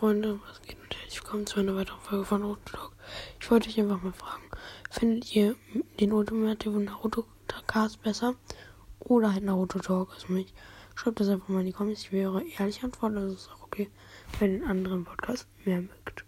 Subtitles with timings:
[0.00, 2.78] Freunde, was geht und herzlich willkommen zu einer weiteren Folge von Naruto
[3.38, 4.44] Ich wollte euch einfach mal fragen,
[4.90, 5.56] findet ihr
[6.00, 7.26] den ultimativen Naruto
[7.66, 8.34] Cast besser
[8.98, 10.54] oder halt Naruto Talk als mich?
[10.94, 13.64] Schreibt das einfach mal in die Kommentare, ich wäre eure ehrliche Antwort, das ist auch
[13.64, 13.90] okay,
[14.38, 16.24] wenn ihr den anderen Podcast mehr mögt.